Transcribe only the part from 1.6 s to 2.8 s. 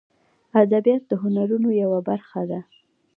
یوه برخه ده